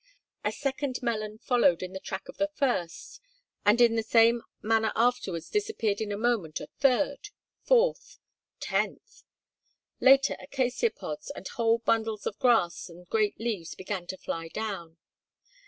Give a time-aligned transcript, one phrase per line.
[0.43, 3.21] The second melon followed in the track of the first
[3.63, 7.29] and in the same manner afterwards disappeared in a moment a third,
[7.61, 8.17] fourth,
[8.59, 9.21] tenth;
[9.99, 14.97] later acacia pods and whole bundles of grass and great leaves began to fly down.